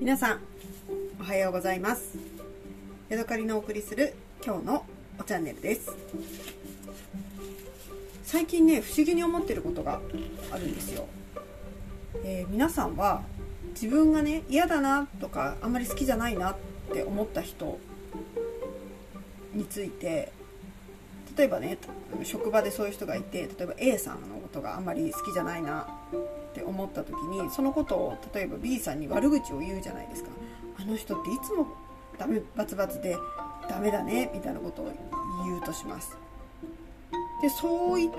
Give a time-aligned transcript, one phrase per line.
[0.00, 0.40] 皆さん
[1.20, 2.16] おはようございます。
[3.10, 4.86] ヤドカリのお送りする今日の
[5.18, 5.94] おチャンネルです。
[8.24, 10.00] 最近ね不思議に思ってることが
[10.50, 11.06] あるんですよ、
[12.24, 13.22] えー、皆さんは
[13.74, 16.56] 自分がね嫌だなとかあんまり好きじゃないなっ
[16.94, 17.78] て思った人
[19.52, 20.32] について
[21.36, 21.76] 例えばね
[22.22, 25.86] 職場でそういう人がいて例えば A さんのことがあんまり好きじゃないな
[26.50, 30.30] って思った時にそのことを例えば B さんに悪口を言うじゃないですか。
[30.80, 31.66] あの人っていつも
[32.18, 33.16] ダメバツバツで
[33.68, 34.92] ダメだねみたいなことを
[35.44, 36.16] 言うとします。
[37.42, 38.10] でそういっ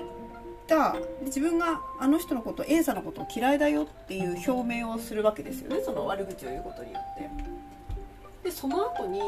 [0.66, 5.82] た自分があの人のこと A さんのことを嫌いだよっていう表明をするわけですよね。
[5.84, 7.28] その悪口を言うことによって。
[8.44, 9.20] でその後に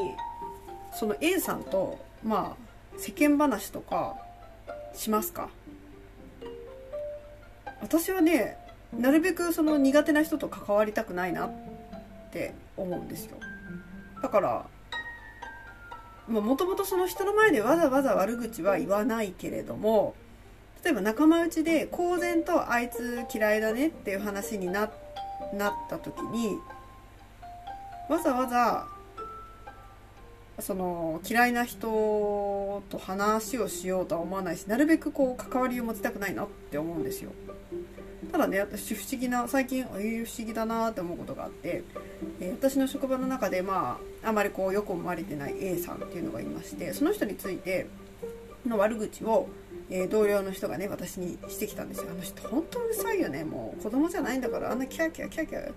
[0.93, 4.17] その A さんとまあ世間話とか
[4.95, 5.51] しますか？
[7.83, 8.57] 私はね
[8.99, 11.51] なるべくその苦手な人と関わりたくないなっ
[12.33, 13.37] て思うんですよ。
[14.23, 14.67] だから
[16.29, 20.15] もともとその人の前でわざわざ悪口は言わないけれども
[20.83, 24.91] 例えば仲間内で公然とあいつ嫌いだねっていう話にな
[25.53, 26.59] なった時に
[28.09, 28.87] わざわざ
[30.61, 37.33] その嫌いな人と話をしようとは思わないしなるべくこう関わりを持ちたくないなって思うんですよ。
[38.33, 41.85] ただね私不思議な最近ああいう不思議だなって思うことがあって、
[42.41, 47.87] えー、私の職場の中でまああまりこうよく思われてない A さんっていうのがいましてその人について
[48.67, 49.49] の悪口を、
[49.91, 52.11] えー、同僚の人がね私にしてきたんですよ。
[52.11, 53.45] あの人本当うるさいよね。
[53.45, 55.73] もう子供じゃないんだからあんなキャーキャーキャーキャー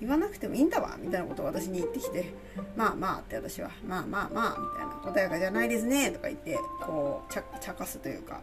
[0.00, 2.32] 言わなくてもいいんだわみたいなことを私に言ってきて
[2.76, 8.40] まあまあって私はまあまあまあみたいな穏やかじゃないですねとか言ってこう茶化すというか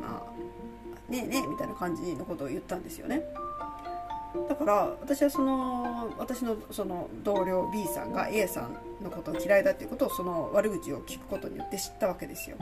[0.00, 3.22] まあねえねえみたいな感じのことを言ったんですよね。
[4.48, 12.56] だから私はその私のその同僚 B さんが A さんのことを嫌いだっていうことをその悪口を聞くことによって知ったわけですよ。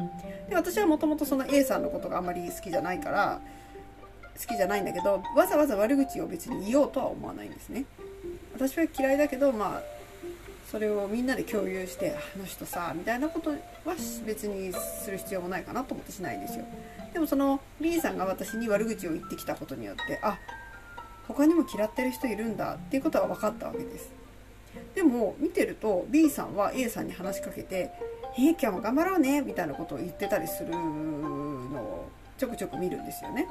[0.48, 3.40] で私はもともとその A さんのことがあまり好きじゃないから
[4.38, 7.84] 好きじゃないんだけどわざわざ悪口を別に言おうとは思わないんですね。
[8.54, 9.96] 私は嫌いだけどまあ
[10.70, 13.56] それをみんなで共有してあの人さみたいなことは
[14.26, 16.64] 別にする必要もないかなと思ってしないんですよ。
[17.12, 20.38] でもその B さんが私に悪口を言ってきたことによってあ
[21.28, 24.10] 他にも嫌ってる人いるんだっていうことは分かったわけです。
[24.94, 27.90] でも見てると B さんは A さんに話しかけて
[28.36, 33.48] 「えー、今日も頑張ろうね」みたいなことを言ってたりするのをちょくちょく見るんですよね。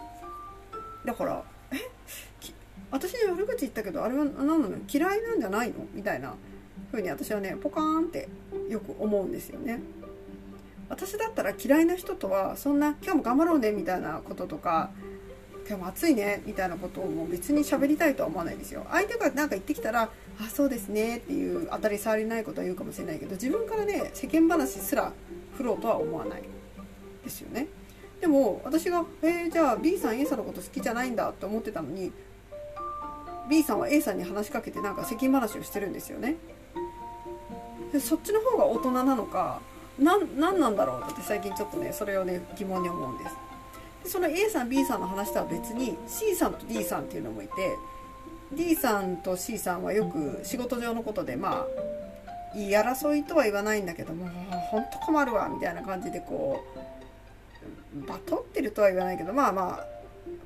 [1.06, 1.78] だから「え？
[2.92, 4.70] 私に悪口言ったけどあれは何なの？
[4.92, 5.76] 嫌いなんじゃないの？
[5.94, 6.34] みたいな
[6.92, 8.30] 風に私はねポカーンって
[8.70, 9.82] よく思うんですよね。
[10.88, 14.92] 私だったら嫌いな人とはそんな今日も頑張ろうねみたいなこととか
[15.68, 18.86] 今日も暑いねみたいなことをもう別に喋りたいとは思わないですよ。
[18.92, 20.04] 相手が何か言ってきたら
[20.40, 25.12] あそうですねっていう当たり障りないことは言うかもしれないけど自分からね世間話すら
[25.58, 26.44] 振ろうとは思わない
[27.24, 27.68] ですよね。
[28.22, 32.12] でも私が「えー、じゃあ B さん A さんのこと好きじゃないんだ」って思ってたのに
[33.50, 36.36] B さんは A さんに話しかけてなんか世間話をしてるんですよね。
[37.92, 39.62] でそっちの方が大人なのか
[39.98, 43.36] 何なんだろうって最近ちょっとねそれをね疑問に思うんです。
[44.04, 47.78] でその A さん B さんの話とは別に C さんと D さんっていうのもいて
[48.52, 51.66] D さんと C さんはよく仕事上のことでまあ
[52.56, 54.28] 言い争いとは言わないんだけども
[54.72, 56.95] 本当困るわみたいな感じでこう
[58.08, 59.88] バトってるとは言わないけどまあまあ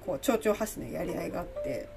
[0.06, 1.88] こう蝶々発のやり合いがあって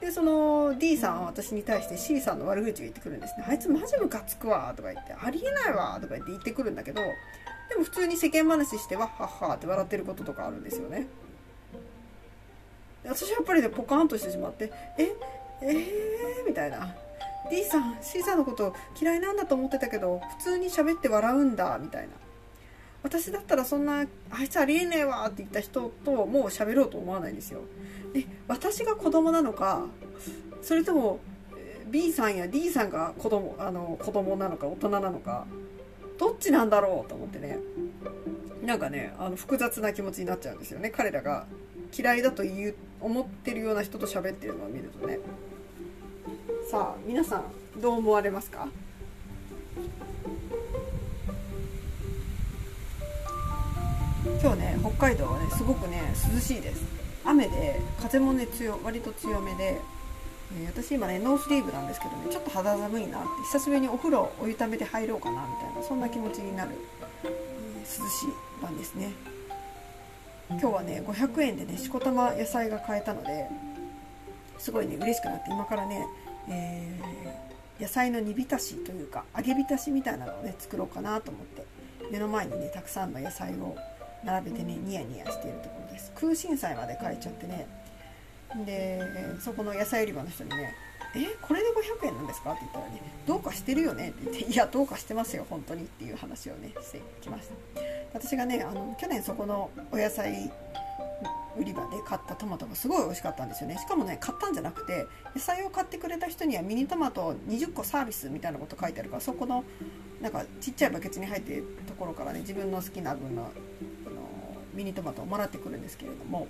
[0.00, 3.44] でその D さんは私に対して C さんの悪口を言ってくるんですね。
[3.46, 7.02] あいつマジムカつくわとか言ってありえないわとか言って言ってくるんだけど
[7.68, 11.06] でも普通に世間話してわっはっはって笑ってることとかあるんですよね。
[13.04, 15.14] 私やっぱりねポカーンとしてしまってえ
[15.62, 16.94] えー、みたいな。
[17.50, 22.08] D さん C さんのこと嫌いなんだと思ってたけど普通に喋って笑うんだみたいな。
[23.02, 27.60] 私だったらそんなあいつありえねえわって言った人ともう喋ろうと思わないんですよ。
[28.12, 29.86] で私が子供なのか
[30.62, 31.20] それとも
[31.90, 35.46] B さんや D さんが子供あの子供なのか大人なのか
[36.18, 37.58] どっちなんだろうと思ってね。
[38.64, 40.90] なんかねあの複雑な気持ちになっちゃうんですよね。
[40.90, 41.46] 彼らが
[41.96, 45.18] 嫌いだと言う思ってるような人と喋ってるのを見るとね。
[46.70, 48.68] さあ皆さんどう思われますか？
[54.42, 56.00] 今日ね北海道はねすごくね
[56.34, 56.82] 涼しいです。
[57.24, 59.78] 雨で風もね強割と強めで、
[60.58, 66.70] えー、私今ねノースリーブなんですけどねちょっと肌寒いなって久しぶりにお風呂お湯ためて入ろうかなみたいなそんな気持ちになる、
[67.24, 69.12] えー、涼しい晩ですね。
[70.48, 73.46] 今日はね500円でねしこたま野菜が買えたので
[74.58, 76.06] すごいね嬉しくなって今からね
[76.48, 81.64] えー、野菜の煮浸しというか揚げ浸しみたいなのをね作ろうかなと思って
[82.10, 83.76] 目の前にねたくさんの野菜を
[84.24, 86.12] 並べてねニヤニヤしているところです。
[86.14, 87.66] 空心菜まで買えちゃってね。
[88.66, 89.00] で
[89.40, 90.74] そこの野菜売り場の人にね
[91.14, 91.68] 「えこれで
[92.02, 97.54] 500円なんですか?」って言ったらね「どうかしてるよね」って言って「いやどうかしてますよ本当に」っていう話をねしてきました。
[98.12, 100.50] 私がねあの去年そこのお野菜
[101.56, 103.76] 売り場で買ったトマトがすごい美味しかったんですよね。
[103.78, 109.64] しかもね買ったんじゃなくて野菜を買ってくれた人にはミニトマト20個サービスみたいなこと書いてあるからそこの
[110.20, 113.50] なんかちっちゃいバケツに入ってるところからね自分の好きな分の
[114.74, 116.48] ミニトマトをもらってくるんですけれども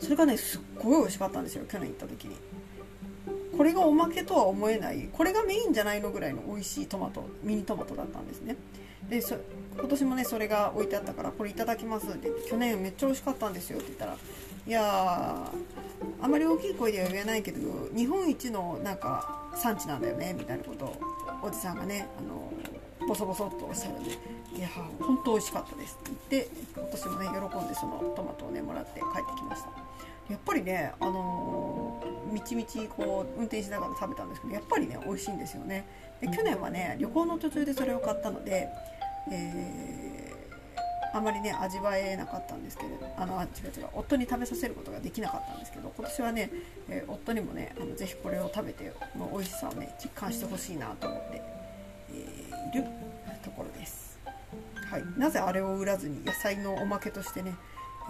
[0.00, 2.36] それがねすっごい美味しかったんですよ去年行った時に。
[3.56, 8.56] これがおまけとは思えないこれがメインじゃないのぐらいの美味しいトマトミニトマトだったんですね。
[9.08, 9.36] でそ
[9.78, 14.16] 今年もねそれが置いてあったからこれいただきますって去年めっちゃ美味しかったんですよって言ったら
[14.66, 15.52] いや
[16.20, 17.58] あまり大きい声では言えないけど
[17.94, 20.96] 日本一のなんか産地なんだよねみたいなことを
[21.42, 22.52] おじさんがねあの
[23.12, 24.68] ボソボソっとおっしゃるんでいや
[24.98, 29.68] 本当美味しかったですって言って私もね喜んでそのトマトをねもらって帰ってきました。
[30.30, 35.84] やっぱりねあのー、みちみちこう運転しながら食べたんですけどやっぱりね美味しいんですよね。
[36.22, 38.68] で去年はね旅行の途中でそれを買ったので
[39.30, 43.48] えー、あまりね味わえなかったんですけれどあの違う
[43.78, 46.50] 違う夫に食べさせることができなかったんですけど今年はね、
[46.88, 51.62] えー、夫にもねあのぜひこれを食べての美味しさをね実感してほしいなと思って、
[52.72, 52.84] いる
[53.62, 54.18] ころです、
[54.90, 57.54] はい、なぜあれを売らずに野菜のおまけとしてね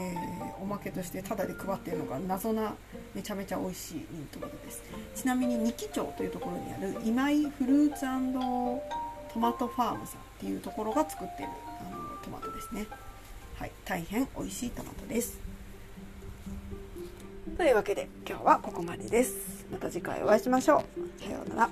[0.00, 2.74] えー、おまけとしてタダで配っているのが謎な
[3.14, 4.82] めちゃめちゃ美味しいミントマトです。
[5.14, 8.00] ちなみに二木町というところにある今井フルーツ
[9.34, 11.48] トマトファームさんっていうところが作ってる
[11.80, 12.86] あのトマトですね。
[13.58, 13.72] はい。
[13.84, 15.38] 大変美味しいトマトです。
[17.58, 19.66] というわけで今日はここまでです。
[19.70, 21.22] また次回お会いしましょう。
[21.22, 21.70] さようなら。